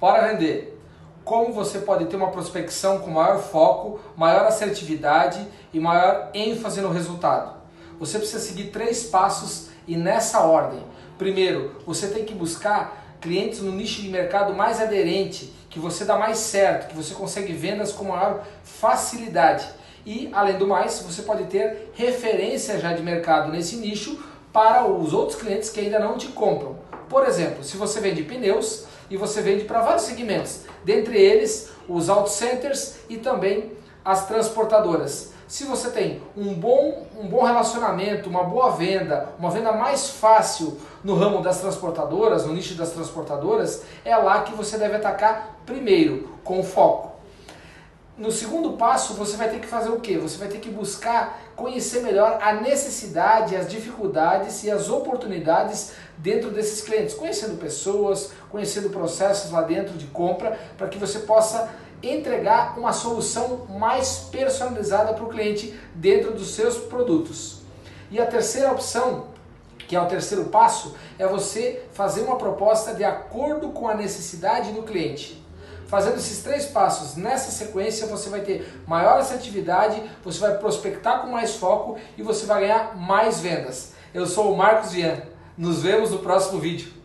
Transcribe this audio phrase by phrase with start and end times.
[0.00, 0.80] Bora vender!
[1.24, 6.92] Como você pode ter uma prospecção com maior foco, maior assertividade e maior ênfase no
[6.92, 7.56] resultado?
[7.98, 10.84] Você precisa seguir três passos e nessa ordem.
[11.18, 16.16] Primeiro, você tem que buscar clientes no nicho de mercado mais aderente, que você dá
[16.16, 19.68] mais certo, que você consegue vendas com maior facilidade.
[20.06, 24.16] E, além do mais, você pode ter referência já de mercado nesse nicho
[24.52, 26.78] para os outros clientes que ainda não te compram.
[27.08, 32.08] Por exemplo, se você vende pneus e você vende para vários segmentos, dentre eles os
[32.08, 33.72] auto centers e também
[34.04, 35.32] as transportadoras.
[35.46, 40.78] Se você tem um bom, um bom relacionamento, uma boa venda, uma venda mais fácil
[41.02, 46.28] no ramo das transportadoras, no nicho das transportadoras, é lá que você deve atacar primeiro,
[46.44, 47.07] com foco.
[48.18, 50.18] No segundo passo, você vai ter que fazer o quê?
[50.18, 56.50] Você vai ter que buscar conhecer melhor a necessidade, as dificuldades e as oportunidades dentro
[56.50, 61.70] desses clientes, conhecendo pessoas, conhecendo processos lá dentro de compra, para que você possa
[62.02, 67.60] entregar uma solução mais personalizada para o cliente dentro dos seus produtos.
[68.10, 69.28] E a terceira opção,
[69.86, 74.72] que é o terceiro passo, é você fazer uma proposta de acordo com a necessidade
[74.72, 75.46] do cliente.
[75.88, 81.28] Fazendo esses três passos nessa sequência, você vai ter maior assertividade, você vai prospectar com
[81.28, 83.92] mais foco e você vai ganhar mais vendas.
[84.12, 85.22] Eu sou o Marcos Vian.
[85.56, 86.97] Nos vemos no próximo vídeo.